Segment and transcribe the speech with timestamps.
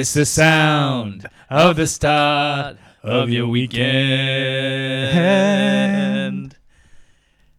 [0.00, 3.84] It's the sound of the start of your weekend.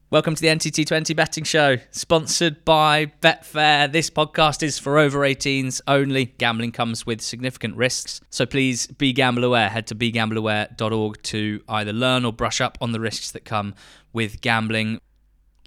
[0.09, 3.91] Welcome to the NTT20 Betting Show, sponsored by Betfair.
[3.91, 6.33] This podcast is for over 18s only.
[6.39, 9.69] Gambling comes with significant risks, so please be gamble aware.
[9.69, 13.75] Head to begambleaware.org to either learn or brush up on the risks that come
[14.13, 14.99] with gambling.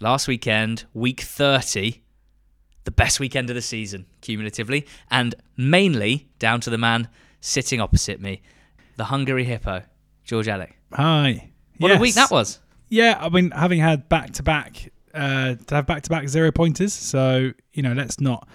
[0.00, 2.02] Last weekend, week 30,
[2.84, 7.08] the best weekend of the season, cumulatively, and mainly down to the man
[7.40, 8.42] sitting opposite me,
[8.96, 9.82] the Hungary Hippo,
[10.24, 10.72] George Elek.
[10.92, 11.50] Hi.
[11.78, 12.60] What a week that was.
[12.88, 16.92] Yeah, I mean, having had back to back, to have back to back zero pointers.
[16.92, 18.48] So you know, let's not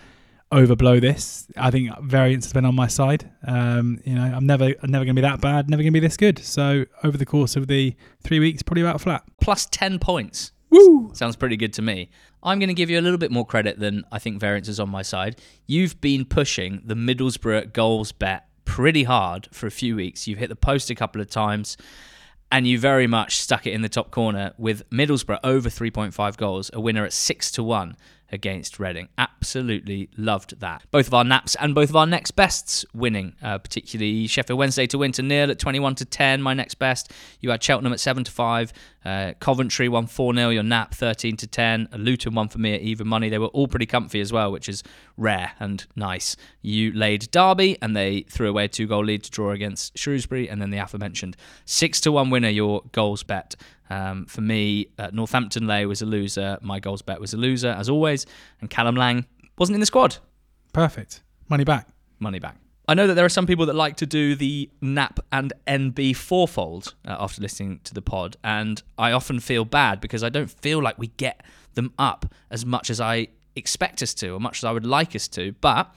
[0.52, 1.47] overblow this.
[1.58, 3.30] I think variance has been on my side.
[3.45, 5.69] Um, you know, I'm never, I'm never going to be that bad.
[5.69, 6.39] Never going to be this good.
[6.39, 9.23] So over the course of the three weeks, probably about flat.
[9.41, 10.52] Plus ten points.
[10.69, 11.11] Woo!
[11.14, 12.09] Sounds pretty good to me.
[12.42, 14.80] I'm going to give you a little bit more credit than I think variance is
[14.80, 15.42] on my side.
[15.68, 20.28] You've been pushing the Middlesbrough goals bet pretty hard for a few weeks.
[20.28, 21.76] You've hit the post a couple of times
[22.52, 26.72] and you very much stuck it in the top corner with Middlesbrough over 3.5 goals,
[26.73, 27.95] a winner at 6 to 1
[28.31, 29.09] against Reading.
[29.17, 30.83] Absolutely loved that.
[30.91, 34.88] Both of our naps and both of our next bests winning, uh, particularly Sheffield Wednesday
[34.88, 37.11] to win to nil at 21 to 10, my next best.
[37.39, 38.73] You had Cheltenham at 7 to 5,
[39.05, 42.81] uh, Coventry won 4 0, your nap 13 to 10, Luton won for me at
[42.81, 43.30] even money.
[43.30, 44.83] They were all pretty comfy as well, which is
[45.17, 46.36] rare and nice.
[46.61, 50.49] You laid Derby and they threw away a two goal lead to draw against Shrewsbury,
[50.49, 53.55] and then the aforementioned 6 to 1 winner, your goals bet.
[53.90, 56.58] Um, for me, uh, Northampton Lay was a loser.
[56.62, 58.26] My goals bet was a loser, as always.
[58.62, 59.26] And Callum Lang
[59.58, 60.18] wasn't in the squad.
[60.73, 61.22] Perfect.
[61.50, 61.88] Money back.
[62.20, 62.58] Money back.
[62.88, 66.16] I know that there are some people that like to do the NAP and NB
[66.16, 70.49] fourfold uh, after listening to the pod, and I often feel bad because I don't
[70.49, 71.44] feel like we get
[71.76, 75.16] them up as much as I expect us to, or much as I would like
[75.16, 75.52] us to.
[75.61, 75.94] But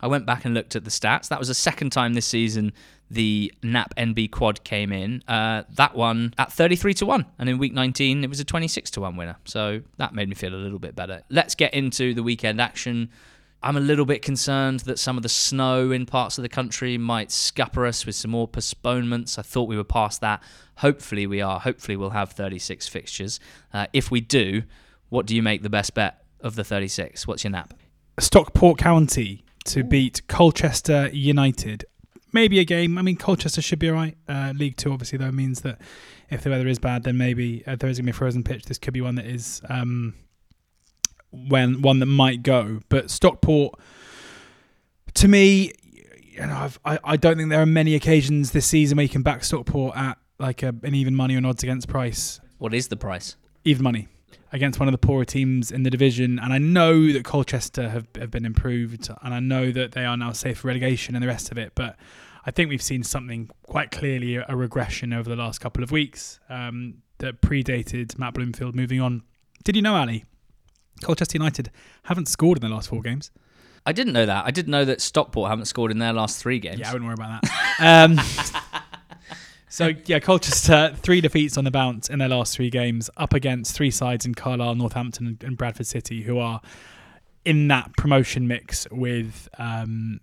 [0.00, 1.28] I went back and looked at the stats.
[1.28, 2.72] That was the second time this season
[3.10, 5.22] the NAP NB quad came in.
[5.28, 7.26] Uh, that one at 33 to 1.
[7.38, 9.36] And in week 19, it was a 26 to 1 winner.
[9.44, 11.22] So that made me feel a little bit better.
[11.30, 13.10] Let's get into the weekend action.
[13.62, 16.98] I'm a little bit concerned that some of the snow in parts of the country
[16.98, 19.38] might scupper us with some more postponements.
[19.38, 20.42] I thought we were past that.
[20.76, 21.58] Hopefully, we are.
[21.58, 23.40] Hopefully, we'll have 36 fixtures.
[23.72, 24.62] Uh, if we do,
[25.08, 27.26] what do you make the best bet of the 36?
[27.26, 27.74] What's your nap?
[28.18, 31.84] Stockport County to beat Colchester United
[32.36, 32.98] maybe a game.
[32.98, 34.14] I mean, Colchester should be all right.
[34.28, 35.80] Uh, League Two, obviously, though, means that
[36.28, 38.44] if the weather is bad, then maybe uh, there is going to be a frozen
[38.44, 38.66] pitch.
[38.66, 40.14] This could be one that is um,
[41.30, 42.80] when one that might go.
[42.90, 43.80] But Stockport,
[45.14, 45.72] to me,
[46.20, 49.08] you know, I've, i I don't think there are many occasions this season where you
[49.08, 52.38] can back Stockport at like a, an even money or an odds against price.
[52.58, 53.36] What is the price?
[53.64, 54.08] Even money
[54.52, 56.38] against one of the poorer teams in the division.
[56.38, 60.16] And I know that Colchester have, have been improved, and I know that they are
[60.16, 61.72] now safe for relegation and the rest of it.
[61.74, 61.96] But
[62.46, 66.38] I think we've seen something quite clearly a regression over the last couple of weeks
[66.48, 69.22] um, that predated Matt Bloomfield moving on.
[69.64, 70.24] Did you know, Ali?
[71.02, 71.72] Colchester United
[72.04, 73.32] haven't scored in the last four games.
[73.84, 74.46] I didn't know that.
[74.46, 76.78] I didn't know that Stockport haven't scored in their last three games.
[76.78, 77.80] Yeah, I wouldn't worry about that.
[77.80, 78.18] um,
[79.68, 83.74] so yeah, Colchester three defeats on the bounce in their last three games, up against
[83.74, 86.60] three sides in Carlisle, Northampton, and Bradford City, who are
[87.44, 90.20] in that promotion mix with um,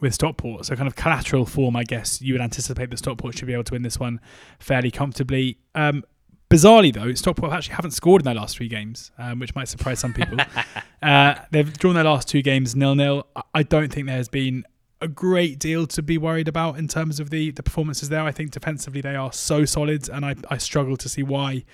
[0.00, 0.66] with Stockport.
[0.66, 3.64] So kind of collateral form, I guess you would anticipate that Stockport should be able
[3.64, 4.20] to win this one
[4.58, 5.58] fairly comfortably.
[5.74, 6.04] Um,
[6.50, 9.98] bizarrely though, Stockport actually haven't scored in their last three games, um, which might surprise
[9.98, 10.38] some people.
[11.02, 13.26] uh, they've drawn their last two games nil nil.
[13.54, 14.64] I don't think there has been
[15.00, 18.22] a great deal to be worried about in terms of the the performances there.
[18.22, 21.64] I think defensively they are so solid, and I I struggle to see why.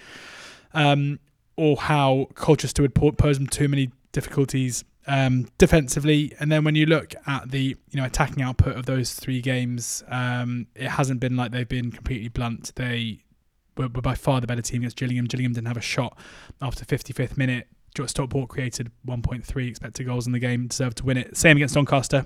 [0.74, 1.20] Um,
[1.56, 6.34] or how Colchester would pose them too many difficulties um, defensively.
[6.40, 10.02] And then when you look at the you know attacking output of those three games,
[10.08, 12.72] um, it hasn't been like they've been completely blunt.
[12.76, 13.24] They
[13.76, 15.26] were, were, by far the better team against Gillingham.
[15.26, 16.18] Gillingham didn't have a shot
[16.60, 17.68] after 55th minute.
[18.06, 21.36] Stockport created 1.3 expected goals in the game, deserved to win it.
[21.36, 22.24] Same against Doncaster.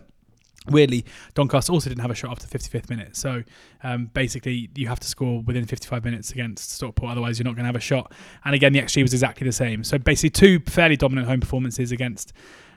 [0.69, 3.17] Weirdly, Doncaster also didn't have a shot after 55th minute.
[3.17, 3.43] So
[3.83, 7.65] um, basically, you have to score within 55 minutes against Stockport, otherwise, you're not going
[7.65, 8.13] to have a shot.
[8.45, 9.85] And again, the XG was exactly the same.
[9.85, 12.33] So basically, two fairly dominant home performances against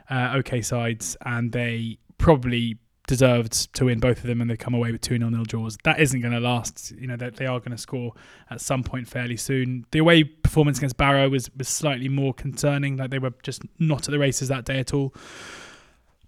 [0.10, 2.78] uh, okay sides, and they probably
[3.08, 5.78] deserved to win both of them, and they come away with two 0 nil draws.
[5.84, 6.92] That isn't going to last.
[6.92, 8.14] You know that they, they are going to score
[8.50, 9.86] at some point fairly soon.
[9.92, 12.98] The away performance against Barrow was was slightly more concerning.
[12.98, 15.14] Like they were just not at the races that day at all.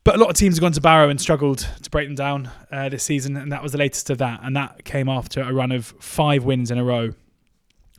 [0.03, 2.49] But a lot of teams have gone to Barrow and struggled to break them down
[2.71, 4.39] uh, this season, and that was the latest of that.
[4.41, 7.11] And that came after a run of five wins in a row,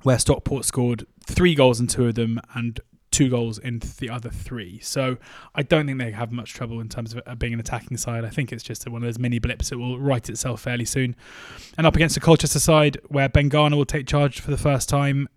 [0.02, 2.80] where Stockport scored three goals in two of them and
[3.12, 4.80] two goals in the other three.
[4.80, 5.18] So
[5.54, 8.24] I don't think they have much trouble in terms of uh, being an attacking side.
[8.24, 11.14] I think it's just one of those mini blips that will right itself fairly soon.
[11.78, 14.88] And up against the Colchester side, where Ben Garner will take charge for the first
[14.88, 15.28] time,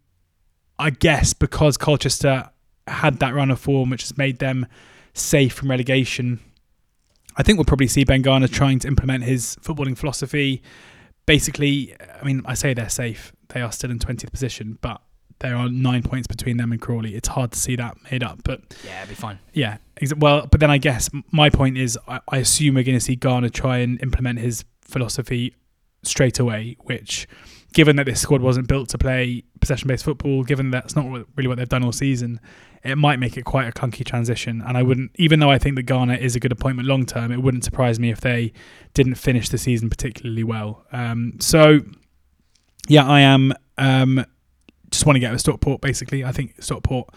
[0.79, 2.49] I guess because Colchester
[2.87, 4.65] had that run of form, which has made them
[5.13, 6.39] safe from relegation.
[7.37, 10.61] I think we'll probably see Ben Garner trying to implement his footballing philosophy.
[11.25, 13.33] Basically, I mean, I say they're safe.
[13.49, 15.01] They are still in 20th position, but
[15.39, 17.15] there are nine points between them and Crawley.
[17.15, 19.39] It's hard to see that made up, but yeah, it'll be fine.
[19.53, 19.77] Yeah,
[20.17, 23.15] well, but then I guess my point is, I, I assume we're going to see
[23.15, 25.55] Garner try and implement his philosophy
[26.03, 26.77] straight away.
[26.83, 27.27] Which,
[27.73, 31.05] given that this squad wasn't built to play possession-based football, given that that's not
[31.35, 32.39] really what they've done all season,
[32.83, 34.63] it might make it quite a clunky transition.
[34.65, 37.31] And I wouldn't, even though I think that Garner is a good appointment long term,
[37.31, 38.53] it wouldn't surprise me if they
[38.93, 40.85] didn't finish the season particularly well.
[40.91, 41.79] Um, so,
[42.87, 43.53] yeah, I am.
[43.77, 44.25] Um,
[44.95, 45.81] just want to get with Stockport.
[45.81, 47.09] Basically, I think Stockport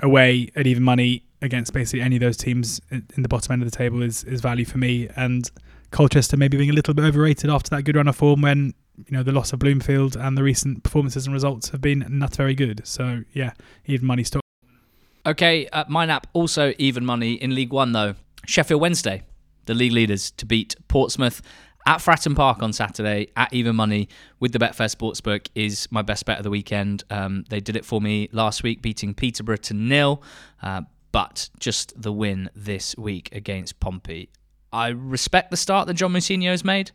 [0.00, 3.70] away at even money against basically any of those teams in the bottom end of
[3.70, 5.08] the table is is value for me.
[5.16, 5.50] And
[5.90, 9.16] Colchester maybe being a little bit overrated after that good run of form when you
[9.16, 12.54] know the loss of Bloomfield and the recent performances and results have been not very
[12.54, 12.82] good.
[12.84, 13.52] So yeah,
[13.86, 14.42] even money stock.
[15.26, 18.14] Okay, uh, my nap also even money in League One though.
[18.46, 19.22] Sheffield Wednesday,
[19.66, 21.42] the league leaders to beat Portsmouth
[21.88, 26.26] at Fratton Park on Saturday at even money with the Betfair Sportsbook is my best
[26.26, 27.02] bet of the weekend.
[27.08, 30.22] Um, they did it for me last week, beating Peterborough to nil,
[30.62, 30.82] uh,
[31.12, 34.28] but just the win this week against Pompey.
[34.70, 36.90] I respect the start that John Mousinho has made.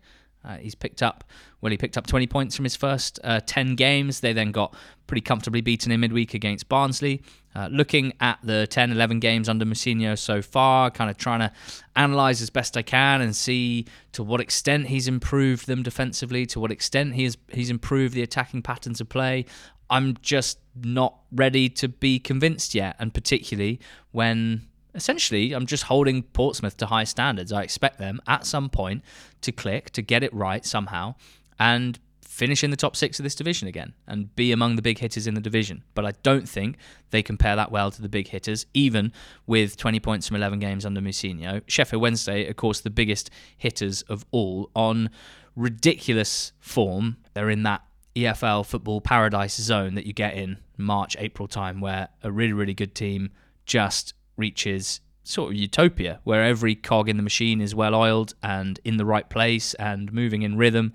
[0.45, 1.23] Uh, he's picked up,
[1.61, 4.19] well, he picked up 20 points from his first uh, 10 games.
[4.19, 4.75] They then got
[5.07, 7.23] pretty comfortably beaten in midweek against Barnsley.
[7.55, 11.51] Uh, looking at the 10, 11 games under Mousinho so far, kind of trying to
[11.95, 16.59] analyse as best I can and see to what extent he's improved them defensively, to
[16.59, 19.45] what extent he has, he's improved the attacking patterns of play.
[19.89, 23.79] I'm just not ready to be convinced yet, and particularly
[24.11, 27.51] when essentially I'm just holding Portsmouth to high standards.
[27.51, 29.03] I expect them at some point
[29.41, 31.15] to click, to get it right somehow,
[31.59, 31.99] and
[32.33, 35.27] finish in the top six of this division again and be among the big hitters
[35.27, 35.83] in the division.
[35.93, 36.77] But I don't think
[37.11, 39.13] they compare that well to the big hitters, even
[39.45, 41.61] with 20 points from 11 games under Mousinho.
[41.67, 45.11] Sheffield Wednesday, of course, the biggest hitters of all on
[45.55, 47.17] ridiculous form.
[47.35, 47.83] They're in that
[48.15, 52.73] EFL football paradise zone that you get in March, April time, where a really, really
[52.73, 53.29] good team
[53.67, 58.79] just reaches sort of utopia, where every cog in the machine is well oiled and
[58.83, 60.93] in the right place and moving in rhythm.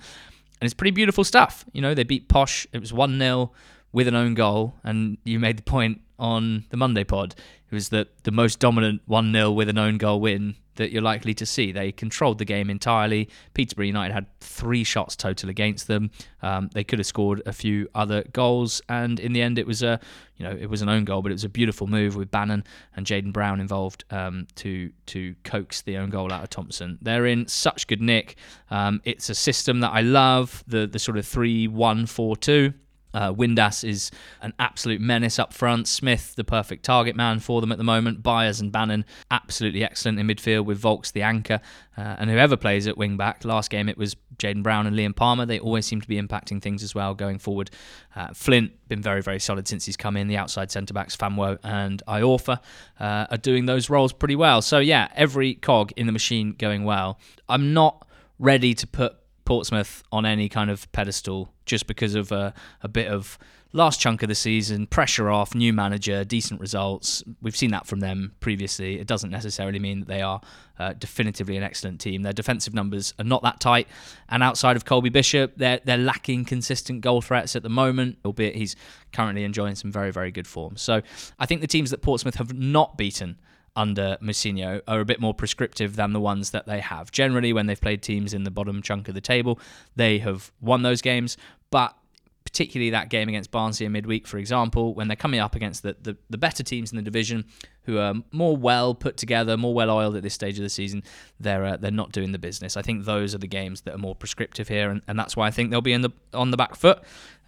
[0.60, 1.64] And it's pretty beautiful stuff.
[1.72, 2.66] You know, they beat Posh.
[2.72, 3.52] It was 1 0
[3.92, 4.74] with an own goal.
[4.84, 7.34] And you made the point on the Monday pod.
[7.70, 11.02] It was that the most dominant 1 0 with an own goal win that you're
[11.02, 11.70] likely to see.
[11.70, 13.28] They controlled the game entirely.
[13.52, 16.10] Peterborough United had three shots total against them.
[16.40, 19.82] Um, they could have scored a few other goals, and in the end, it was
[19.82, 20.00] a
[20.36, 22.64] you know it was an own goal, but it was a beautiful move with Bannan
[22.96, 26.98] and Jaden Brown involved um, to to coax the own goal out of Thompson.
[27.02, 28.36] They're in such good nick.
[28.70, 30.64] Um, it's a system that I love.
[30.66, 32.72] The the sort of three one four two.
[33.18, 34.12] Uh, Windass is
[34.42, 35.88] an absolute menace up front.
[35.88, 38.22] Smith, the perfect target man for them at the moment.
[38.22, 41.60] Byers and Bannan, absolutely excellent in midfield with Vaulks the anchor.
[41.96, 45.16] Uh, and whoever plays at wing back, last game it was Jaden Brown and Liam
[45.16, 45.46] Palmer.
[45.46, 47.72] They always seem to be impacting things as well going forward.
[48.14, 50.28] Uh, Flint, been very, very solid since he's come in.
[50.28, 52.60] The outside centre backs, Famewo and Iorfa,
[53.00, 54.62] uh, are doing those roles pretty well.
[54.62, 57.18] So, yeah, every cog in the machine going well.
[57.48, 58.06] I'm not
[58.38, 59.16] ready to put
[59.48, 62.52] Portsmouth on any kind of pedestal just because of a,
[62.82, 63.38] a bit of
[63.72, 67.24] last chunk of the season, pressure off, new manager, decent results.
[67.40, 69.00] We've seen that from them previously.
[69.00, 70.42] It doesn't necessarily mean that they are
[70.78, 72.20] uh, definitively an excellent team.
[72.20, 73.88] Their defensive numbers are not that tight,
[74.28, 78.18] and outside of Colby Bishop, they're they're lacking consistent goal threats at the moment.
[78.26, 78.76] Albeit he's
[79.14, 80.76] currently enjoying some very very good form.
[80.76, 81.00] So
[81.38, 83.38] I think the teams that Portsmouth have not beaten
[83.78, 87.12] under Mousinho are a bit more prescriptive than the ones that they have.
[87.12, 89.60] Generally, when they've played teams in the bottom chunk of the table,
[89.94, 91.36] they have won those games.
[91.70, 91.96] But
[92.44, 95.94] particularly that game against Barnsley in midweek, for example, when they're coming up against the,
[96.02, 97.44] the, the, better teams in the division
[97.82, 101.04] who are more well put together, more well oiled at this stage of the season,
[101.38, 102.76] they're uh, they're not doing the business.
[102.76, 105.46] I think those are the games that are more prescriptive here, and, and that's why
[105.46, 106.98] I think they'll be in the on the back foot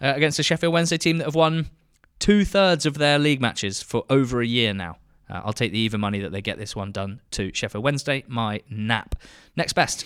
[0.01, 1.69] uh, against the Sheffield Wednesday team that have won
[2.19, 4.97] two thirds of their league matches for over a year now.
[5.31, 8.23] Uh, I'll take the even money that they get this one done to Sheffield Wednesday.
[8.27, 9.15] My nap.
[9.55, 10.05] Next best.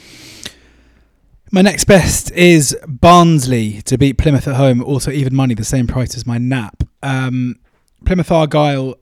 [1.51, 4.83] My next best is Barnsley to beat Plymouth at home.
[4.83, 6.83] Also, even money, the same price as my nap.
[7.01, 7.57] Um,
[8.05, 8.95] Plymouth Argyle,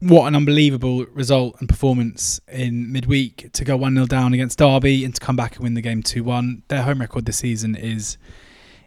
[0.00, 5.04] what an unbelievable result and performance in midweek to go 1 0 down against Derby
[5.04, 6.62] and to come back and win the game 2 1.
[6.68, 8.18] Their home record this season is.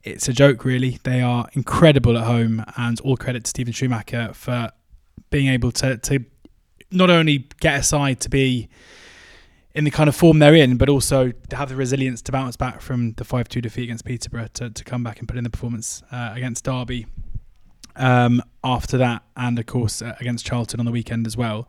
[0.03, 0.97] It's a joke, really.
[1.03, 4.71] They are incredible at home, and all credit to Steven Schumacher for
[5.31, 6.23] being able to to
[6.91, 8.69] not only get a side to be
[9.73, 12.57] in the kind of form they're in, but also to have the resilience to bounce
[12.57, 15.43] back from the 5 2 defeat against Peterborough to, to come back and put in
[15.43, 17.07] the performance uh, against Derby
[17.95, 21.67] um, after that, and of course uh, against Charlton on the weekend as well.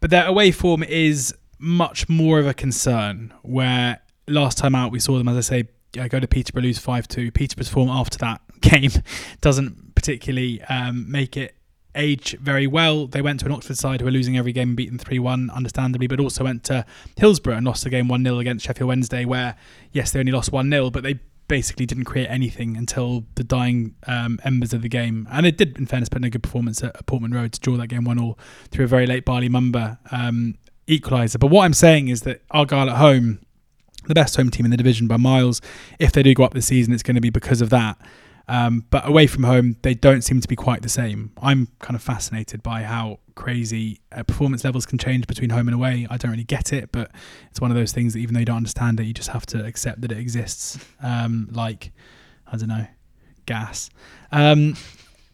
[0.00, 5.00] But their away form is much more of a concern, where last time out we
[5.00, 7.30] saw them, as I say, go to Peterborough, lose 5 2.
[7.30, 8.90] Peterborough's form after that game
[9.40, 11.54] doesn't particularly um, make it
[11.94, 13.06] age very well.
[13.06, 15.50] They went to an Oxford side who were losing every game and beaten 3 1,
[15.50, 16.84] understandably, but also went to
[17.16, 19.56] Hillsborough and lost the game 1 0 against Sheffield Wednesday, where,
[19.92, 23.94] yes, they only lost 1 0, but they basically didn't create anything until the dying
[24.06, 25.28] um, embers of the game.
[25.30, 27.76] And it did, in fairness, put in a good performance at, Portman Road to draw
[27.76, 28.36] that game 1 0
[28.70, 30.56] through a very late Bali Mumba um,
[30.88, 31.38] equaliser.
[31.38, 33.40] But what I'm saying is that Argyle at home,
[34.06, 35.60] the best home team in the division by miles,
[35.98, 37.98] if they do go up this season, it's going to be because of that.
[38.46, 41.32] Um, but away from home, they don't seem to be quite the same.
[41.40, 45.74] I'm kind of fascinated by how crazy uh, performance levels can change between home and
[45.74, 46.06] away.
[46.10, 47.10] I don't really get it, but
[47.50, 49.46] it's one of those things that even though you don't understand it, you just have
[49.46, 50.78] to accept that it exists.
[51.02, 51.92] Um, like,
[52.50, 52.86] I don't know,
[53.46, 53.90] gas.
[54.30, 54.76] Um,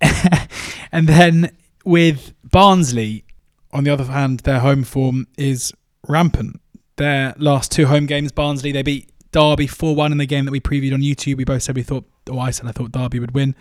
[0.93, 3.25] and then with Barnsley,
[3.73, 5.73] on the other hand, their home form is
[6.09, 6.61] rampant.
[6.97, 10.51] Their last two home games, Barnsley, they beat Derby 4 1 in the game that
[10.51, 11.37] we previewed on YouTube.
[11.37, 13.55] We both said we thought, or I said I thought Derby would win.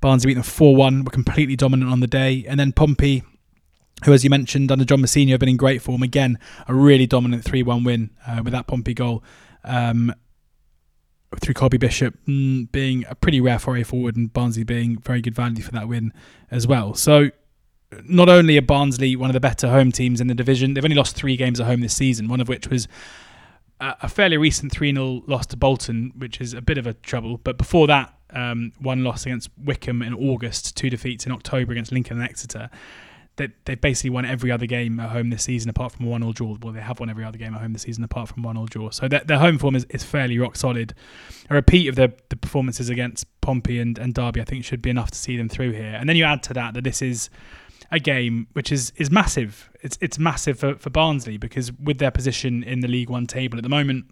[0.00, 2.44] Barnsley beat them 4 1, were completely dominant on the day.
[2.46, 3.22] And then Pompey,
[4.04, 6.02] who, as you mentioned, under John Mousinho, have been in great form.
[6.02, 9.24] Again, a really dominant 3 1 win uh, with that Pompey goal.
[9.64, 10.14] Um,
[11.40, 15.34] through Colby Bishop mm, being a pretty rare foray forward and Barnsley being very good
[15.34, 16.12] value for that win
[16.50, 16.94] as well.
[16.94, 17.30] So,
[18.08, 20.96] not only are Barnsley one of the better home teams in the division, they've only
[20.96, 22.88] lost three games at home this season, one of which was
[23.80, 27.38] a fairly recent 3 0 loss to Bolton, which is a bit of a trouble.
[27.38, 31.92] But before that, um, one loss against Wycombe in August, two defeats in October against
[31.92, 32.70] Lincoln and Exeter.
[33.36, 36.32] They, they basically won every other game at home this season apart from one all
[36.32, 36.56] draw.
[36.62, 38.66] Well, they have won every other game at home this season apart from one all
[38.66, 38.90] draw.
[38.90, 40.94] So their, their home form is, is fairly rock solid.
[41.50, 44.90] A repeat of the, the performances against Pompey and, and Derby, I think, should be
[44.90, 45.96] enough to see them through here.
[45.98, 47.28] And then you add to that that this is
[47.90, 49.70] a game which is is massive.
[49.82, 53.58] It's it's massive for, for Barnsley because with their position in the League One table
[53.58, 54.06] at the moment,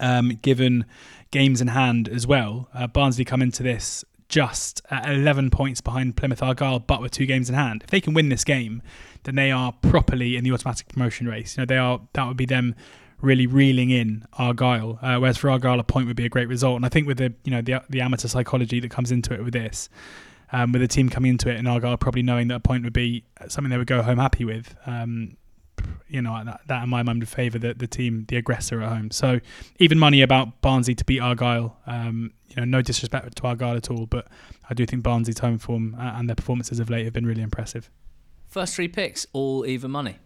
[0.00, 0.84] um, given
[1.30, 6.14] games in hand as well, uh, Barnsley come into this just at 11 points behind
[6.16, 7.82] Plymouth Argyle, but with two games in hand.
[7.82, 8.82] If they can win this game,
[9.22, 11.56] then they are properly in the automatic promotion race.
[11.56, 12.74] You know, they are that would be them
[13.20, 14.98] really reeling in Argyle.
[15.02, 16.76] Uh, whereas for Argyle, a point would be a great result.
[16.76, 19.42] And I think with the you know the the amateur psychology that comes into it
[19.42, 19.88] with this,
[20.52, 22.92] um, with the team coming into it and Argyle probably knowing that a point would
[22.92, 24.74] be something they would go home happy with.
[24.86, 25.36] Um,
[26.08, 28.88] you know that, that in my mind would favour the, the team, the aggressor at
[28.88, 29.10] home.
[29.10, 29.40] So
[29.78, 31.76] even money about Barnsley to beat Argyle.
[31.86, 34.26] Um, you know, no disrespect to Argyle at all, but
[34.68, 37.42] I do think Barnsley's home form uh, and their performances of late have been really
[37.42, 37.90] impressive.
[38.48, 40.16] First three picks, all even money.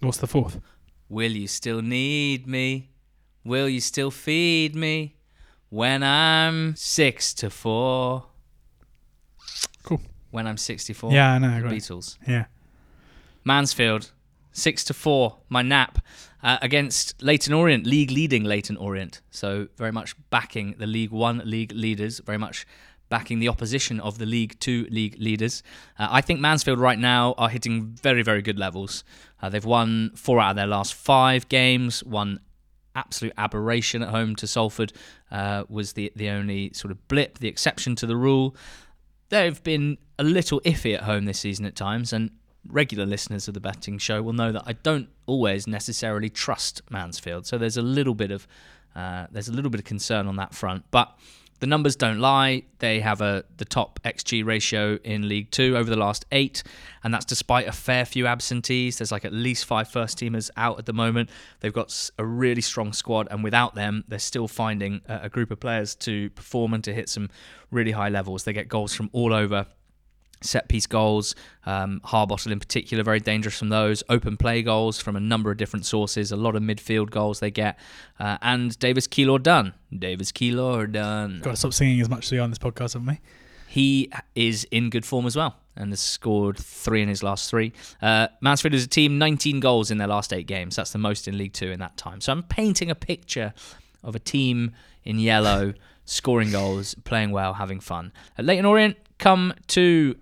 [0.00, 0.60] What's the fourth?
[1.08, 2.90] Will you still need me?
[3.44, 5.16] Will you still feed me
[5.68, 8.26] when I'm six to four?
[10.30, 11.12] When I'm 64.
[11.12, 11.60] Yeah, I know.
[11.60, 11.72] The it.
[11.72, 12.18] Beatles.
[12.26, 12.46] Yeah.
[13.44, 14.12] Mansfield,
[14.52, 15.38] six to four.
[15.48, 15.98] My nap
[16.42, 19.20] uh, against Leyton Orient, league leading Leyton Orient.
[19.30, 22.20] So very much backing the League One league leaders.
[22.20, 22.66] Very much
[23.08, 25.62] backing the opposition of the League Two league leaders.
[25.98, 29.04] Uh, I think Mansfield right now are hitting very very good levels.
[29.40, 32.04] Uh, they've won four out of their last five games.
[32.04, 32.40] One
[32.94, 34.92] absolute aberration at home to Salford
[35.30, 38.54] uh, was the the only sort of blip, the exception to the rule.
[39.30, 42.30] They've been a little iffy at home this season at times, and
[42.66, 47.46] regular listeners of the betting show will know that I don't always necessarily trust Mansfield.
[47.46, 48.46] So there's a little bit of
[48.94, 51.16] uh, there's a little bit of concern on that front, but
[51.60, 52.62] the numbers don't lie.
[52.78, 56.62] They have a the top xG ratio in League Two over the last eight,
[57.04, 58.98] and that's despite a fair few absentees.
[58.98, 61.30] There's like at least five first teamers out at the moment.
[61.60, 65.50] They've got a really strong squad, and without them, they're still finding a, a group
[65.50, 67.28] of players to perform and to hit some
[67.70, 68.44] really high levels.
[68.44, 69.66] They get goals from all over
[70.40, 71.34] set piece goals,
[71.66, 74.02] um, Harbottle in particular, very dangerous from those.
[74.08, 77.50] Open play goals from a number of different sources, a lot of midfield goals they
[77.50, 77.78] get.
[78.18, 79.74] Uh, and Davis Keillor-Dunn.
[79.96, 81.40] Davis Keillor-Dunn.
[81.40, 83.20] Got to stop singing as much as we are on this podcast, haven't we?
[83.66, 87.72] He is in good form as well and has scored three in his last three.
[88.02, 90.76] Uh, Mansfield is a team, 19 goals in their last eight games.
[90.76, 92.20] That's the most in League Two in that time.
[92.20, 93.54] So I'm painting a picture
[94.02, 94.72] of a team
[95.04, 98.12] in yellow, scoring goals, playing well, having fun.
[98.36, 100.16] At Leyton Orient, come to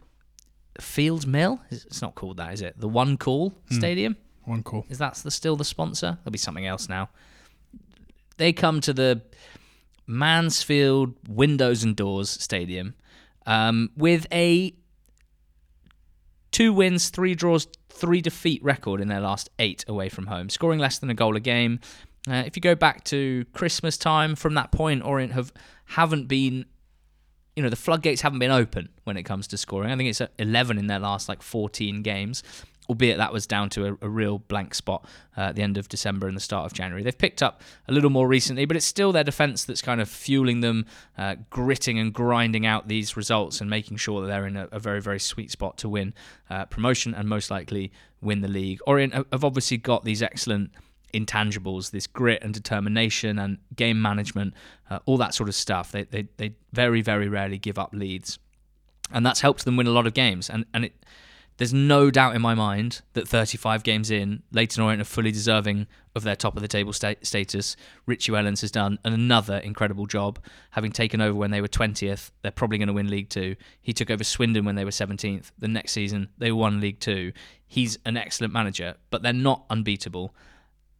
[0.80, 1.61] Fields Mill.
[1.71, 2.78] It's not called that, is it?
[2.78, 4.16] The One Call Stadium.
[4.45, 4.87] One call.
[4.88, 6.18] Is that the, still the sponsor?
[6.23, 7.11] There'll be something else now.
[8.37, 9.23] They come to the
[10.06, 12.95] Mansfield Windows and Doors Stadium
[13.45, 14.75] um, with a
[16.52, 20.78] two wins, three draws, three defeat record in their last eight away from home, scoring
[20.78, 21.80] less than a goal a game.
[22.28, 25.52] Uh, if you go back to Christmas time, from that point, Orient have
[25.87, 26.66] haven't been,
[27.56, 29.90] you know, the floodgates haven't been open when it comes to scoring.
[29.90, 32.42] I think it's 11 in their last like 14 games
[32.88, 35.04] albeit that was down to a, a real blank spot
[35.36, 37.02] uh, at the end of December and the start of January.
[37.02, 40.08] They've picked up a little more recently, but it's still their defence that's kind of
[40.08, 40.86] fueling them,
[41.18, 44.78] uh, gritting and grinding out these results and making sure that they're in a, a
[44.78, 46.14] very, very sweet spot to win
[46.50, 48.80] uh, promotion and most likely win the league.
[48.86, 50.70] Orient have obviously got these excellent
[51.12, 54.54] intangibles, this grit and determination and game management,
[54.90, 55.92] uh, all that sort of stuff.
[55.92, 58.38] They, they, they very, very rarely give up leads.
[59.12, 60.50] And that's helped them win a lot of games.
[60.50, 60.94] And, and it
[61.58, 65.86] there's no doubt in my mind that 35 games in, Leyton Orient are fully deserving
[66.14, 67.76] of their top of the table sta- status.
[68.04, 70.38] Richie Wellens has done another incredible job,
[70.70, 72.30] having taken over when they were 20th.
[72.42, 73.56] They're probably going to win League Two.
[73.80, 75.52] He took over Swindon when they were 17th.
[75.58, 77.32] The next season, they won League Two.
[77.66, 80.34] He's an excellent manager, but they're not unbeatable.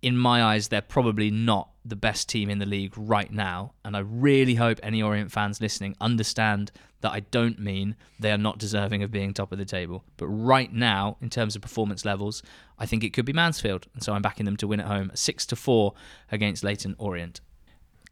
[0.07, 3.73] In my eyes, they're probably not the best team in the league right now.
[3.85, 6.71] And I really hope any Orient fans listening understand
[7.01, 10.05] that I don't mean they are not deserving of being top of the table.
[10.17, 12.45] But right now, in terms of performance levels,
[12.79, 13.89] I think it could be Mansfield.
[13.95, 15.93] And so I'm backing them to win at home 6 to 4
[16.31, 17.41] against Leyton Orient.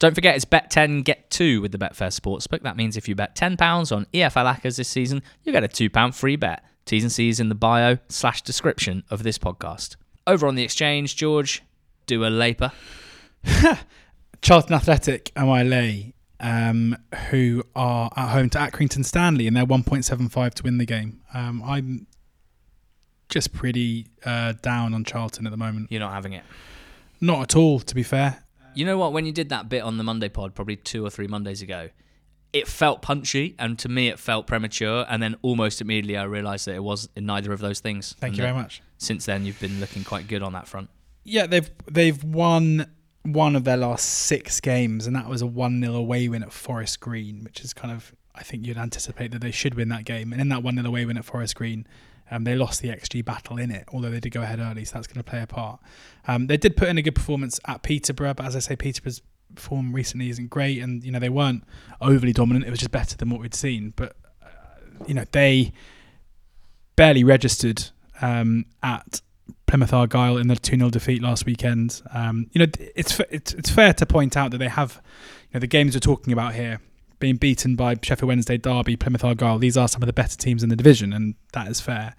[0.00, 2.62] Don't forget, it's bet 10, get 2 with the Betfair Sportsbook.
[2.62, 6.12] That means if you bet £10 on EFL Accas this season, you get a £2
[6.12, 6.64] free bet.
[6.86, 9.94] T's and C's in the bio slash description of this podcast.
[10.26, 11.62] Over on the exchange, George,
[12.06, 12.72] do a Laper.
[14.42, 16.96] Charlton Athletic, MILA, um,
[17.30, 21.20] who are at home to Accrington Stanley, and they're 1.75 to win the game.
[21.32, 22.06] Um, I'm
[23.28, 25.90] just pretty uh, down on Charlton at the moment.
[25.90, 26.44] You're not having it.
[27.20, 28.44] Not at all, to be fair.
[28.74, 29.12] You know what?
[29.12, 31.88] When you did that bit on the Monday pod, probably two or three Mondays ago,
[32.52, 35.06] it felt punchy, and to me, it felt premature.
[35.08, 38.14] And then almost immediately, I realised that it was in neither of those things.
[38.18, 38.82] Thank and you very much.
[38.98, 40.90] Since then, you've been looking quite good on that front.
[41.24, 42.86] Yeah, they've they've won
[43.24, 46.52] one of their last six games, and that was a 1 0 away win at
[46.52, 50.04] Forest Green, which is kind of, I think you'd anticipate that they should win that
[50.04, 50.32] game.
[50.32, 51.86] And in that 1 0 away win at Forest Green,
[52.30, 54.94] um, they lost the XG battle in it, although they did go ahead early, so
[54.94, 55.80] that's going to play a part.
[56.28, 59.22] Um, they did put in a good performance at Peterborough, but as I say, Peterborough's
[59.56, 61.64] form recently isn't great, and you know they weren't
[62.00, 62.66] overly dominant.
[62.66, 64.48] It was just better than what we'd seen, but uh,
[65.06, 65.72] you know they
[66.96, 69.20] barely registered um, at
[69.66, 72.02] Plymouth Argyle in the 2 0 defeat last weekend.
[72.12, 75.00] Um, you know, it's, it's it's fair to point out that they have,
[75.50, 76.80] you know, the games we're talking about here,
[77.18, 80.62] being beaten by Sheffield Wednesday, Derby, Plymouth Argyle, these are some of the better teams
[80.62, 82.14] in the division, and that is fair.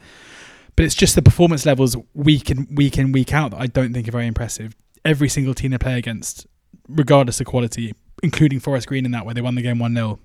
[0.75, 3.93] But it's just the performance levels week in, week in, week out that I don't
[3.93, 4.75] think are very impressive.
[5.05, 6.47] Every single team they play against,
[6.89, 10.19] regardless of quality, including Forest Green in that, where they won the game 1 0,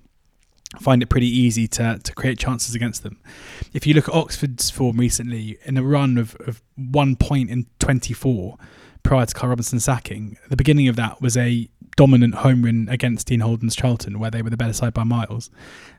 [0.79, 3.19] find it pretty easy to, to create chances against them.
[3.73, 7.65] If you look at Oxford's form recently, in a run of, of one point in
[7.79, 8.57] 24
[9.03, 13.27] prior to Karl Robinson sacking, the beginning of that was a dominant home win against
[13.27, 15.49] Dean Holden's Charlton, where they were the better side by miles.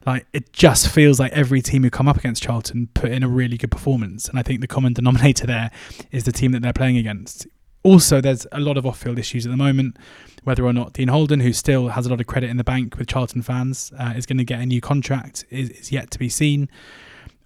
[0.06, 3.28] Like it just feels like every team who come up against Charlton put in a
[3.28, 5.70] really good performance, and I think the common denominator there
[6.10, 7.46] is the team that they're playing against.
[7.82, 9.96] Also, there's a lot of off-field issues at the moment
[10.44, 12.98] whether or not Dean Holden, who still has a lot of credit in the bank
[12.98, 16.18] with Charlton fans, uh, is going to get a new contract is, is yet to
[16.18, 16.68] be seen.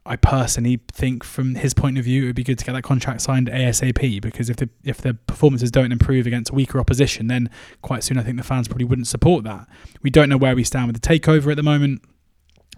[0.05, 2.83] I personally think, from his point of view, it would be good to get that
[2.83, 7.51] contract signed ASAP because if the if the performances don't improve against weaker opposition, then
[7.83, 9.66] quite soon I think the fans probably wouldn't support that.
[10.03, 12.03] We don't know where we stand with the takeover at the moment.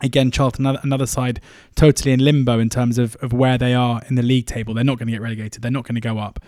[0.00, 1.40] Again, Charlton, another, another side,
[1.74, 4.72] totally in limbo in terms of, of where they are in the league table.
[4.72, 5.60] They're not going to get relegated.
[5.60, 6.38] They're not going to go up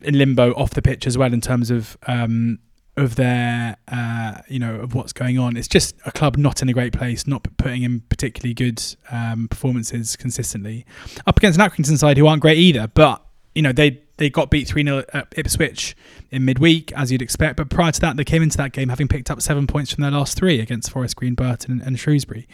[0.00, 2.58] in limbo off the pitch as well in terms of um,
[2.96, 5.56] of their uh, you know of what's going on.
[5.56, 9.48] It's just a club not in a great place, not putting in particularly good um,
[9.48, 10.86] performances consistently.
[11.26, 13.22] Up against an Accrington side who aren't great either, but
[13.54, 15.94] you know they they got beat 3 0 at Ipswich
[16.30, 17.56] in midweek, as you'd expect.
[17.56, 20.02] But prior to that, they came into that game having picked up seven points from
[20.02, 22.48] their last three against Forest Green, Burton, and, and Shrewsbury.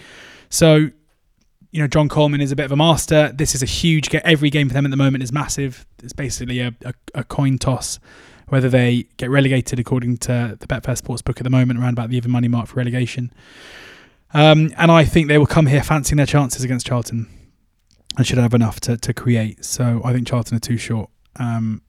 [0.51, 0.89] So
[1.73, 3.33] you know, John Coleman is a bit of a master.
[3.35, 4.21] This is a huge game.
[4.25, 5.87] Every game for them at the moment is massive.
[6.03, 7.99] It's basically a, a, a coin toss
[8.53, 12.19] whether they get relegated according to the Betfair Sportsbook at the moment, around about the
[12.19, 13.33] even money mark for relegation.
[14.35, 17.29] Um, and I think they will come here fancying their chances against Charlton
[18.19, 19.65] and should have enough to, to create.
[19.65, 21.09] So I think Charlton are too short.
[21.37, 21.81] Um,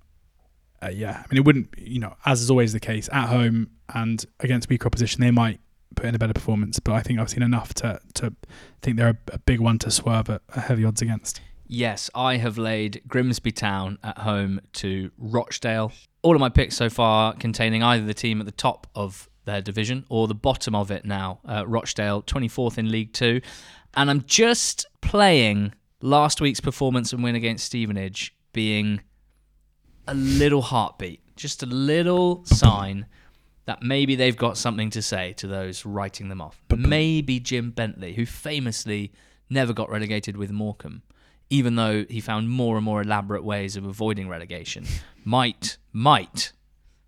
[0.82, 3.72] uh, yeah, I mean, it wouldn't, you know, as is always the case, at home
[3.94, 5.60] and against weaker opposition, they might
[5.96, 6.80] put in a better performance.
[6.80, 8.34] But I think I've seen enough to to
[8.82, 11.42] think they're a, a big one to swerve at heavy odds against.
[11.66, 15.92] Yes, I have laid Grimsby Town at home to Rochdale.
[16.22, 19.62] All of my picks so far containing either the team at the top of their
[19.62, 21.40] division or the bottom of it now.
[21.46, 23.42] Uh, Rochdale, 24th in League Two.
[23.96, 29.02] And I'm just playing last week's performance and win against Stevenage being
[30.08, 33.06] a little heartbeat, just a little sign
[33.66, 36.62] that maybe they've got something to say to those writing them off.
[36.68, 39.14] But Maybe Jim Bentley, who famously
[39.50, 41.02] never got relegated with Morecambe,
[41.50, 44.86] even though he found more and more elaborate ways of avoiding relegation,
[45.24, 46.52] might might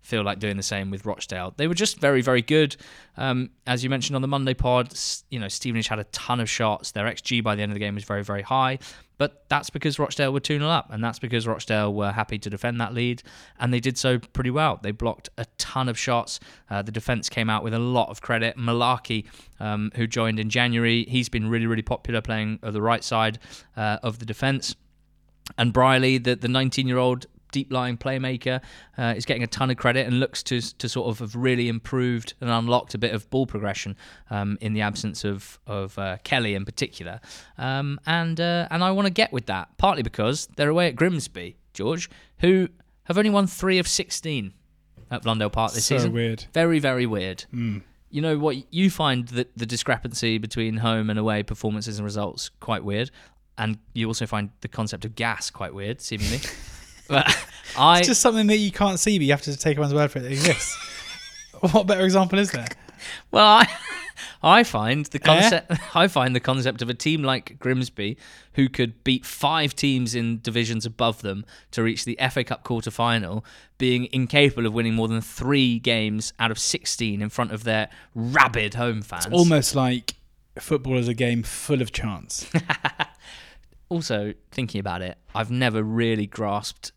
[0.06, 1.52] feel like doing the same with Rochdale.
[1.56, 2.76] They were just very, very good.
[3.16, 4.94] Um, as you mentioned on the Monday pod,
[5.30, 6.92] you know, Stevenage had a ton of shots.
[6.92, 8.78] Their XG by the end of the game was very, very high.
[9.18, 12.50] But that's because Rochdale were 2 0 up, and that's because Rochdale were happy to
[12.50, 13.22] defend that lead,
[13.58, 14.78] and they did so pretty well.
[14.82, 16.38] They blocked a ton of shots.
[16.68, 18.56] Uh, the defence came out with a lot of credit.
[18.58, 19.24] Malarkey,
[19.58, 23.38] um, who joined in January, he's been really, really popular playing the right side
[23.76, 24.74] uh, of the defence.
[25.56, 27.26] And Brierley, the, the 19 year old
[27.56, 28.60] deep lying playmaker,
[28.98, 31.68] uh, is getting a ton of credit and looks to to sort of have really
[31.68, 33.96] improved and unlocked a bit of ball progression
[34.28, 37.18] um, in the absence of of uh, Kelly in particular.
[37.56, 40.96] Um, and uh, and I want to get with that partly because they're away at
[40.96, 42.68] Grimsby, George, who
[43.04, 44.52] have only won three of sixteen
[45.10, 46.12] at Blundell Park this so season.
[46.12, 46.44] weird.
[46.52, 47.46] Very very weird.
[47.54, 47.80] Mm.
[48.10, 48.56] You know what?
[48.70, 53.10] You find that the discrepancy between home and away performances and results quite weird,
[53.56, 56.40] and you also find the concept of gas quite weird, seemingly.
[57.08, 57.26] but
[57.78, 60.10] I It's just something that you can't see, but you have to take everyone's word
[60.10, 60.26] for it.
[60.26, 60.76] It exists.
[61.72, 62.68] what better example is there?
[63.30, 63.68] well, I,
[64.42, 65.24] I find the eh?
[65.24, 65.72] concept.
[65.96, 68.16] I find the concept of a team like Grimsby,
[68.54, 72.90] who could beat five teams in divisions above them to reach the FA Cup quarter
[72.90, 73.44] final,
[73.78, 77.88] being incapable of winning more than three games out of sixteen in front of their
[78.14, 79.26] rabid home fans.
[79.30, 80.14] Almost like
[80.58, 82.50] football is a game full of chance.
[83.88, 86.92] also thinking about it, I've never really grasped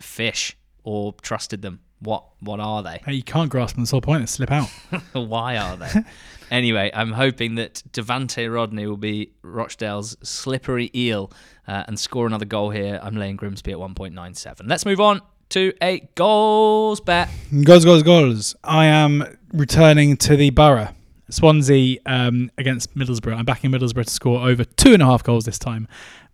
[0.00, 1.80] fish or trusted them.
[2.00, 3.02] What what are they?
[3.04, 3.82] hey, you can't grasp them.
[3.82, 4.28] It's all point.
[4.28, 4.68] Slip out.
[5.12, 5.90] Why are they?
[6.50, 11.32] anyway, I'm hoping that Devante Rodney will be Rochdale's slippery eel
[11.66, 13.00] uh, and score another goal here.
[13.02, 14.60] I'm laying Grimsby at 1.97.
[14.66, 17.30] Let's move on to a goals bet.
[17.64, 18.56] Goals, goals, goals.
[18.62, 20.88] I am returning to the borough.
[21.30, 23.36] Swansea um, against Middlesbrough.
[23.36, 25.86] I'm backing Middlesbrough to score over two and a half goals this time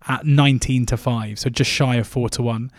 [0.07, 2.71] at 19 to 5, so just shy of 4 to 1.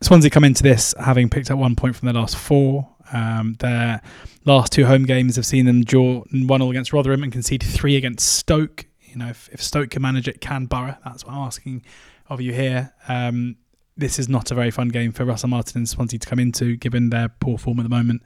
[0.00, 2.88] Swansea come into this having picked up one point from their last four.
[3.12, 4.00] Um, their
[4.44, 7.96] last two home games have seen them draw 1 all against Rotherham and concede three
[7.96, 8.86] against Stoke.
[9.02, 10.96] You know, if, if Stoke can manage it, can Borough?
[11.04, 11.84] That's what I'm asking
[12.28, 12.92] of you here.
[13.08, 13.56] Um,
[13.96, 16.76] this is not a very fun game for Russell Martin and Swansea to come into,
[16.76, 18.22] given their poor form at the moment.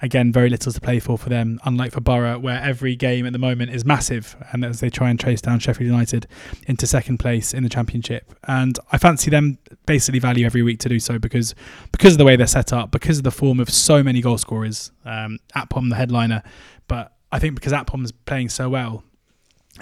[0.00, 3.32] Again, very little to play for for them, unlike for Borough, where every game at
[3.32, 6.28] the moment is massive, and as they try and chase down Sheffield United
[6.68, 8.32] into second place in the Championship.
[8.46, 11.54] And I fancy them basically value every week to do so because
[11.90, 14.38] because of the way they're set up, because of the form of so many goal
[14.38, 14.92] scorers.
[15.04, 16.42] Um, Akpom, the headliner,
[16.86, 19.02] but I think because Akpom's playing so well,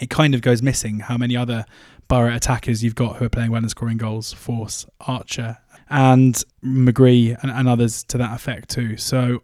[0.01, 1.67] it kind of goes missing how many other
[2.09, 4.35] Borough attackers you've got who are playing well and scoring goals.
[4.35, 8.97] Forss, Archer, and McGree, and, and others to that effect too.
[8.97, 9.43] So,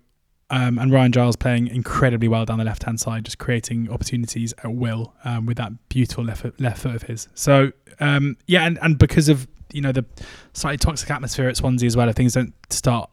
[0.50, 4.52] um, and Ryan Giles playing incredibly well down the left hand side, just creating opportunities
[4.64, 7.28] at will um, with that beautiful left foot, left foot of his.
[7.34, 10.04] So, um, yeah, and, and because of you know the
[10.52, 13.10] slightly toxic atmosphere at Swansea as well, if things don't start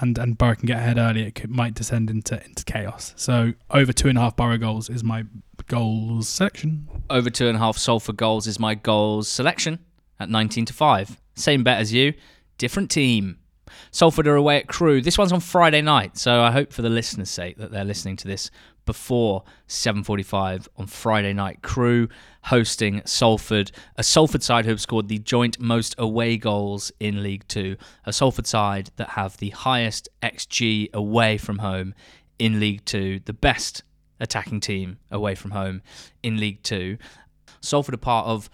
[0.00, 3.14] and and Borough can get ahead early, it could, might descend into into chaos.
[3.16, 5.24] So over two and a half Borough goals is my
[5.66, 6.88] goals selection.
[7.10, 9.78] Over two and a half Salford goals is my goals selection
[10.18, 11.20] at 19 to 5.
[11.34, 12.14] Same bet as you,
[12.58, 13.38] different team.
[13.90, 15.00] Salford are away at Crewe.
[15.00, 18.16] This one's on Friday night, so I hope for the listeners' sake that they're listening
[18.16, 18.50] to this
[18.84, 21.62] before 7:45 on Friday night.
[21.62, 22.08] Crewe
[22.44, 27.46] hosting Salford, a Salford side who have scored the joint most away goals in League
[27.48, 31.94] 2, a Salford side that have the highest XG away from home
[32.38, 33.82] in League 2, the best
[34.22, 35.82] attacking team away from home
[36.22, 36.96] in League 2.
[37.60, 38.48] Salford are part of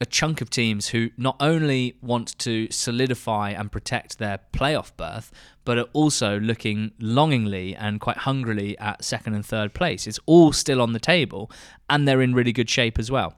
[0.00, 5.30] a chunk of teams who not only want to solidify and protect their playoff berth,
[5.64, 10.08] but are also looking longingly and quite hungrily at second and third place.
[10.08, 11.50] It's all still on the table,
[11.88, 13.34] and they're in really good shape as well.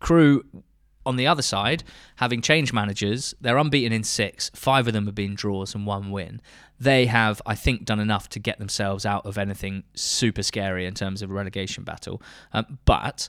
[0.00, 0.44] Crewe,
[1.06, 1.84] on the other side,
[2.16, 4.50] having changed managers, they're unbeaten in six.
[4.54, 6.40] Five of them have been draws and one win.
[6.78, 10.94] They have, I think, done enough to get themselves out of anything super scary in
[10.94, 12.20] terms of a relegation battle.
[12.52, 13.28] Um, but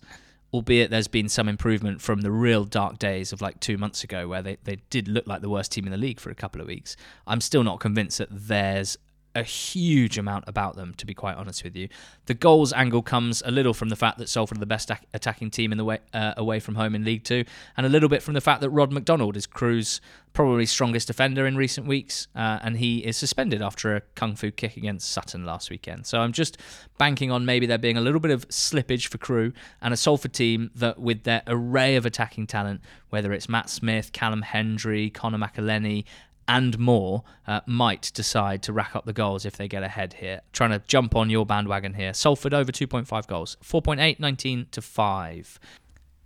[0.53, 4.27] albeit there's been some improvement from the real dark days of like two months ago
[4.27, 6.61] where they, they did look like the worst team in the league for a couple
[6.61, 6.95] of weeks
[7.27, 8.97] i'm still not convinced that there's
[9.35, 11.89] a huge amount about them, to be quite honest with you.
[12.25, 15.51] The goals angle comes a little from the fact that Salford are the best attacking
[15.51, 17.43] team in the way uh, away from home in League Two,
[17.77, 20.01] and a little bit from the fact that Rod McDonald is Crewe's
[20.33, 24.51] probably strongest defender in recent weeks, uh, and he is suspended after a kung fu
[24.51, 26.05] kick against Sutton last weekend.
[26.05, 26.57] So I'm just
[26.97, 30.33] banking on maybe there being a little bit of slippage for Crew and a Salford
[30.33, 35.37] team that, with their array of attacking talent, whether it's Matt Smith, Callum Hendry, Conor
[35.37, 36.03] McAleny,
[36.47, 40.41] and more uh, might decide to rack up the goals if they get ahead here.
[40.53, 42.13] Trying to jump on your bandwagon here.
[42.13, 43.57] Salford over 2.5 goals.
[43.63, 45.59] 4.8, 19 to 5.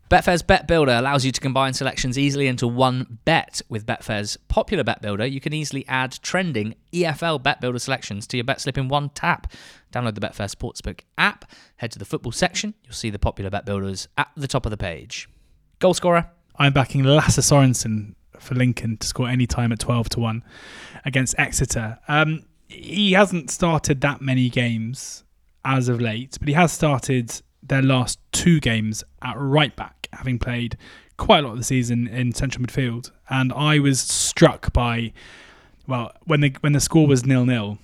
[0.09, 3.61] Betfair's Bet Builder allows you to combine selections easily into one bet.
[3.69, 8.37] With Betfair's popular Bet Builder, you can easily add trending EFL Bet Builder selections to
[8.37, 9.53] your bet slip in one tap.
[9.93, 11.45] Download the Betfair Sportsbook app,
[11.77, 14.71] head to the football section, you'll see the popular Bet Builders at the top of
[14.71, 15.29] the page.
[15.77, 16.31] Goal scorer?
[16.57, 20.43] I'm backing Lasse Sorensen for Lincoln to score any time at 12 to 1
[21.05, 21.99] against Exeter.
[22.07, 25.23] Um, he hasn't started that many games
[25.65, 30.39] as of late, but he has started their last two games at right back, having
[30.39, 30.77] played
[31.17, 33.11] quite a lot of the season in central midfield.
[33.29, 35.13] And I was struck by,
[35.87, 37.77] well, when the when the score was nil nil,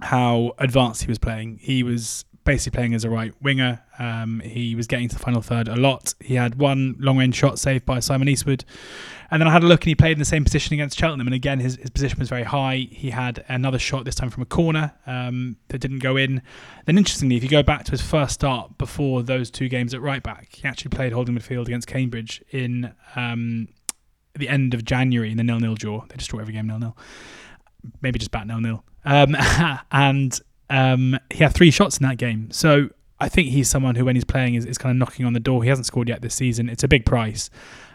[0.00, 1.58] how advanced he was playing.
[1.60, 3.82] He was basically playing as a right winger.
[3.98, 6.14] Um, he was getting to the final third a lot.
[6.20, 8.64] He had one long range shot saved by Simon Eastwood.
[9.30, 11.26] And then I had a look and he played in the same position against Cheltenham.
[11.26, 12.88] And again, his, his position was very high.
[12.90, 16.42] He had another shot, this time from a corner, um, that didn't go in.
[16.84, 20.00] Then, interestingly, if you go back to his first start before those two games at
[20.00, 23.68] right back, he actually played holding midfield against Cambridge in um,
[24.34, 26.04] the end of January in the nil nil draw.
[26.08, 26.96] They draw every game nil nil.
[28.02, 28.84] Maybe just bat nil nil.
[29.04, 29.36] Um,
[29.92, 30.38] and
[30.70, 32.50] um, he had three shots in that game.
[32.50, 35.32] So I think he's someone who, when he's playing, is, is kind of knocking on
[35.32, 35.62] the door.
[35.62, 36.68] He hasn't scored yet this season.
[36.68, 37.50] It's a big price.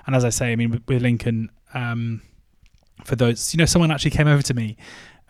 [0.05, 2.21] And as I say, I mean, with, with Lincoln, um,
[3.05, 4.77] for those, you know, someone actually came over to me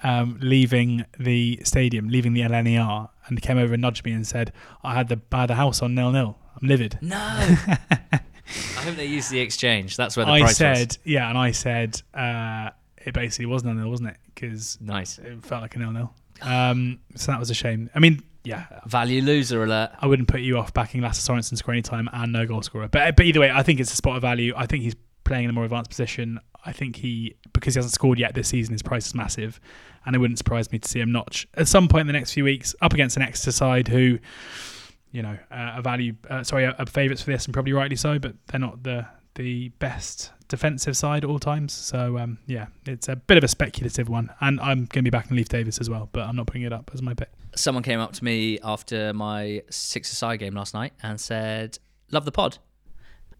[0.04, 4.52] um, leaving the stadium, leaving the LNER, and came over and nudged me and said,
[4.84, 6.38] I had the, I had the house on nil nil.
[6.62, 6.98] I'm livid.
[7.02, 7.18] No.
[7.18, 8.20] I
[8.84, 9.96] hope they use the exchange.
[9.96, 11.00] That's where the I price said, was.
[11.06, 14.18] yeah, and I said, uh, it basically was nil nil, wasn't it?
[14.34, 15.20] Because Nice.
[15.20, 16.14] it felt like a nil nil.
[16.42, 17.90] Um, so that was a shame.
[17.96, 19.92] I mean, yeah, Value loser alert.
[20.00, 22.88] I wouldn't put you off backing Lasse Sorensen score any time and no goal scorer.
[22.88, 24.54] But but either way, I think it's a spot of value.
[24.56, 26.40] I think he's playing in a more advanced position.
[26.66, 29.60] I think he because he hasn't scored yet this season, his price is massive,
[30.06, 32.34] and it wouldn't surprise me to see him notch at some point in the next
[32.34, 34.18] few weeks up against an Exeter side who,
[35.12, 38.18] you know, uh, a value uh, sorry, a favourites for this and probably rightly so,
[38.18, 41.74] but they're not the the best defensive side at all times.
[41.74, 45.10] So um, yeah, it's a bit of a speculative one, and I'm going to be
[45.10, 47.30] back backing Leif Davis as well, but I'm not putting it up as my pick.
[47.56, 51.80] Someone came up to me after my six aside game last night and said,
[52.12, 52.58] "Love the pod."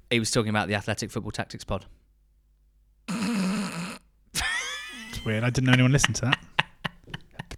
[0.10, 1.86] He was talking about the Athletic Football Tactics pod.
[3.08, 5.44] It's weird.
[5.44, 6.40] I didn't know anyone listened to that.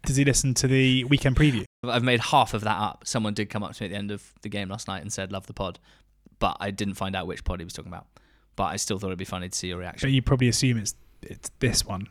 [0.06, 1.64] Does he listen to the weekend preview?
[1.84, 3.04] I've made half of that up.
[3.06, 5.12] Someone did come up to me at the end of the game last night and
[5.12, 5.80] said, "Love the pod,"
[6.40, 8.08] but I didn't find out which pod he was talking about.
[8.56, 10.08] But I still thought it'd be funny to see your reaction.
[10.08, 12.08] But you probably assume it's it's this one.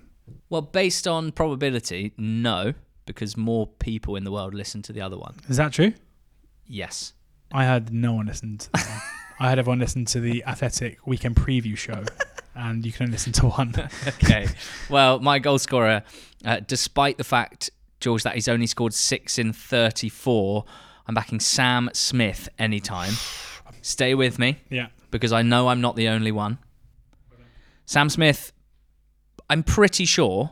[0.49, 2.75] Well, based on probability, no,
[3.07, 5.37] because more people in the world listen to the other one.
[5.49, 5.93] Is that true?
[6.67, 7.13] Yes.
[7.53, 9.01] I had no one listen to that one.
[9.41, 12.05] I had everyone listen to the Athletic weekend preview show,
[12.55, 13.75] and you can only listen to one.
[14.07, 14.47] okay.
[14.89, 16.03] Well, my goal scorer,
[16.45, 20.65] uh, despite the fact, George, that he's only scored six in 34,
[21.07, 23.15] I'm backing Sam Smith anytime.
[23.83, 24.89] Stay with me Yeah.
[25.13, 26.59] Because I know I'm not the only one.
[27.87, 28.53] Sam Smith,
[29.49, 30.51] I'm pretty sure,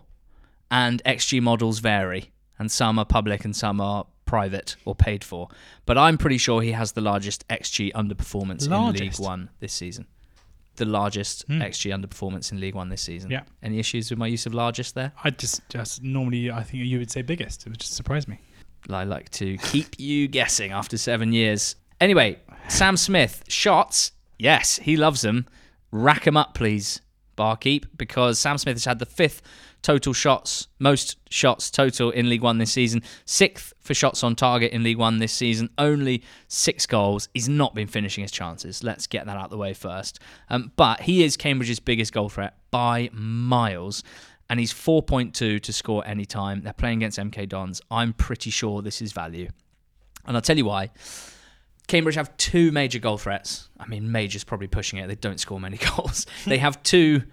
[0.71, 5.49] and XG models vary, and some are public and some are private or paid for.
[5.87, 10.07] But I'm pretty sure he has the largest XG underperformance in League One this season.
[10.77, 11.61] The largest Hmm.
[11.63, 13.31] XG underperformance in League One this season.
[13.31, 13.43] Yeah.
[13.63, 15.13] Any issues with my use of largest there?
[15.25, 17.67] I just just normally I think you would say biggest.
[17.67, 18.39] It would just surprise me.
[18.89, 21.77] I like to keep you guessing after seven years.
[22.01, 24.13] Anyway, Sam Smith, shots.
[24.41, 25.47] Yes, he loves them.
[25.93, 27.03] Rack Rack 'em up, please,
[27.37, 29.43] barkeep, because Sam Smith has had the fifth
[29.83, 34.73] total shots, most shots total in League One this season, sixth for shots on target
[34.73, 37.29] in League One this season, only six goals.
[37.35, 38.83] He's not been finishing his chances.
[38.83, 40.21] Let's get that out of the way first.
[40.49, 44.03] Um, but he is Cambridge's biggest goal threat by miles
[44.49, 46.63] and he's 4.2 to score any time.
[46.63, 47.83] They're playing against MK Dons.
[47.91, 49.51] I'm pretty sure this is value.
[50.27, 50.91] And I'll tell you why.
[51.91, 53.69] Cambridge have two major goal threats.
[53.79, 55.09] I mean, major's probably pushing it.
[55.09, 56.25] They don't score many goals.
[56.47, 57.25] they have two.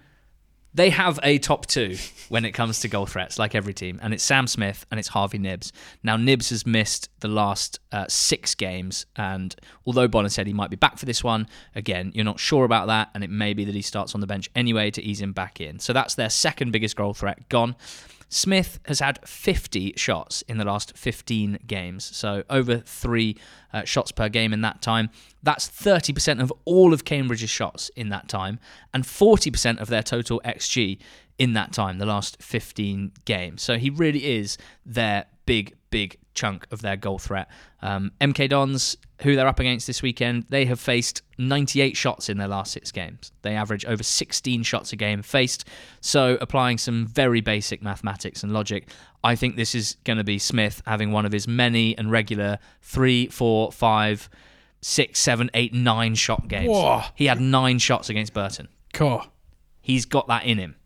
[0.74, 1.96] They have a top two
[2.28, 5.08] when it comes to goal threats, like every team, and it's Sam Smith and it's
[5.08, 5.72] Harvey Knibbs.
[6.02, 9.54] Now Knibbs has missed the last uh, six games, and
[9.86, 12.88] although Bonner said he might be back for this one, again you're not sure about
[12.88, 15.32] that, and it may be that he starts on the bench anyway to ease him
[15.32, 15.78] back in.
[15.78, 17.76] So that's their second biggest goal threat gone.
[18.28, 23.36] Smith has had 50 shots in the last 15 games, so over three
[23.72, 25.10] uh, shots per game in that time.
[25.42, 28.58] That's 30% of all of Cambridge's shots in that time,
[28.92, 30.98] and 40% of their total XG
[31.38, 33.62] in that time, the last 15 games.
[33.62, 37.48] So he really is their big, big chunk of their goal threat.
[37.80, 42.36] Um, MK Dons, who they're up against this weekend, they have faced 98 shots in
[42.36, 43.32] their last six games.
[43.40, 45.64] They average over 16 shots a game faced.
[46.02, 48.90] So, applying some very basic mathematics and logic,
[49.24, 52.58] I think this is going to be Smith having one of his many and regular
[52.82, 54.28] three, four, five,
[54.82, 56.68] six, seven, eight, nine shot games.
[56.68, 57.02] Whoa.
[57.14, 58.68] He had nine shots against Burton.
[58.92, 59.24] Cool.
[59.80, 60.76] He's got that in him.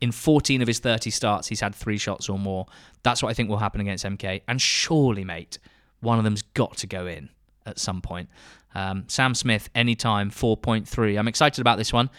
[0.00, 2.66] In 14 of his 30 starts, he's had three shots or more.
[3.02, 4.42] That's what I think will happen against MK.
[4.48, 5.58] And surely, mate,
[6.00, 7.28] one of them's got to go in
[7.66, 8.28] at some point.
[8.74, 11.18] Um, Sam Smith, anytime, 4.3.
[11.18, 12.10] I'm excited about this one.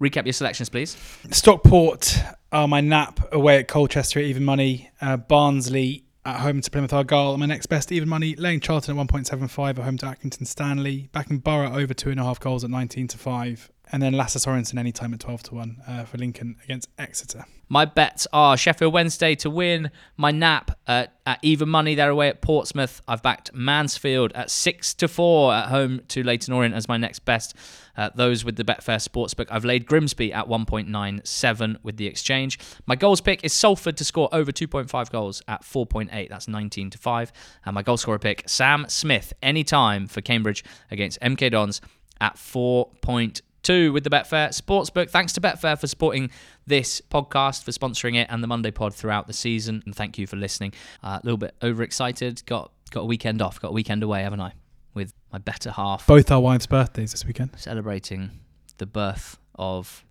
[0.00, 0.96] Recap your selections, please.
[1.30, 2.18] Stockport
[2.52, 4.90] are my nap away at Colchester at even money.
[5.00, 7.36] Uh, Barnsley at home to Plymouth Argyle.
[7.36, 8.34] My next best even money.
[8.36, 11.08] Laying Charlton at 1.75 at home to Accrington Stanley.
[11.12, 13.70] Back in Borough over two and a half goals at 19 to 5.
[13.92, 17.44] And then Lasse Sorensen anytime at 12 to 1 uh, for Lincoln against Exeter.
[17.68, 19.90] My bets are Sheffield Wednesday to win.
[20.16, 21.94] My nap at, at even money.
[21.94, 23.00] They're away at Portsmouth.
[23.08, 27.20] I've backed Mansfield at six to four at home to Leyton Orient as my next
[27.20, 27.54] best.
[27.96, 29.46] Uh, those with the Betfair Sportsbook.
[29.50, 32.58] I've laid Grimsby at 1.97 with the exchange.
[32.86, 36.28] My goals pick is Salford to score over 2.5 goals at 4.8.
[36.28, 37.32] That's 19 to 5.
[37.64, 41.80] And my goal scorer pick, Sam Smith, anytime for Cambridge against MK Dons
[42.20, 45.10] at 4.2 with the Betfair Sportsbook.
[45.10, 46.30] Thanks to Betfair for supporting
[46.66, 49.82] this podcast, for sponsoring it, and the Monday Pod throughout the season.
[49.86, 50.72] And thank you for listening.
[51.02, 52.42] Uh, a little bit overexcited.
[52.46, 53.60] Got got a weekend off.
[53.60, 54.52] Got a weekend away, haven't I?
[54.92, 57.50] With my better half Both our wives' birthdays this weekend.
[57.56, 58.30] celebrating
[58.78, 60.04] the birth of,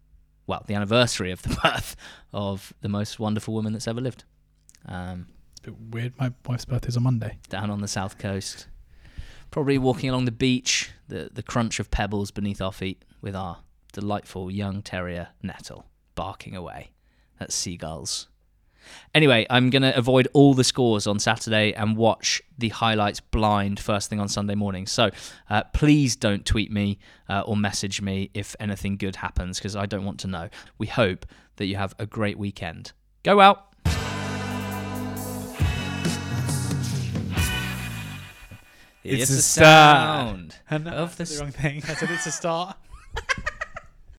[0.47, 1.95] well, the anniversary of the birth
[2.33, 4.23] of the most wonderful woman that's ever lived.
[4.85, 6.13] Um, It's a bit weird.
[6.19, 7.37] My wife's birthday's on Monday.
[7.49, 8.67] down on the south coast,
[9.53, 13.59] probably walking along the beach, the the crunch of pebbles beneath our feet, with our
[13.93, 15.85] delightful young terrier Nettle
[16.15, 16.91] barking away
[17.39, 18.27] at seagulls.
[19.13, 23.79] Anyway, I'm going to avoid all the scores on Saturday and watch the highlights blind
[23.79, 24.87] first thing on Sunday morning.
[24.87, 25.09] So
[25.49, 29.85] uh, please don't tweet me uh, or message me if anything good happens because I
[29.85, 30.49] don't want to know.
[30.77, 32.91] We hope that you have a great weekend.
[33.23, 33.72] Go out.
[39.03, 40.87] It's, it's the sound start.
[40.87, 41.83] of the, the wrong thing.
[41.87, 42.77] I said it's a start.